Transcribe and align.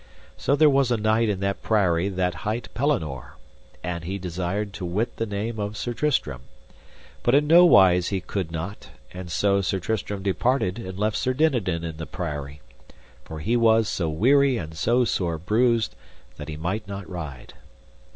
So 0.35 0.55
there 0.55 0.65
was 0.67 0.89
a 0.89 0.97
knight 0.97 1.29
in 1.29 1.41
that 1.41 1.61
priory 1.61 2.09
that 2.09 2.37
hight 2.41 2.69
Pellinore, 2.73 3.37
and 3.83 4.03
he 4.03 4.17
desired 4.17 4.73
to 4.73 4.83
wit 4.83 5.17
the 5.17 5.27
name 5.27 5.59
of 5.59 5.77
Sir 5.77 5.93
Tristram, 5.93 6.41
but 7.21 7.35
in 7.35 7.45
no 7.45 7.65
wise 7.67 8.07
he 8.07 8.19
could 8.19 8.51
not; 8.51 8.89
and 9.11 9.31
so 9.31 9.61
Sir 9.61 9.77
Tristram 9.77 10.23
departed 10.23 10.79
and 10.79 10.97
left 10.97 11.17
Sir 11.17 11.35
Dinadan 11.35 11.83
in 11.83 11.97
the 11.97 12.07
priory, 12.07 12.61
for 13.23 13.41
he 13.41 13.55
was 13.55 13.87
so 13.87 14.09
weary 14.09 14.57
and 14.57 14.75
so 14.75 15.05
sore 15.05 15.37
bruised 15.37 15.93
that 16.37 16.49
he 16.49 16.57
might 16.57 16.87
not 16.87 17.07
ride. 17.07 17.53